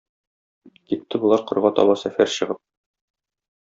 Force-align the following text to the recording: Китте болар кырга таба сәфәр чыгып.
Китте 0.93 1.21
болар 1.25 1.45
кырга 1.53 1.73
таба 1.83 2.01
сәфәр 2.07 2.37
чыгып. 2.41 2.65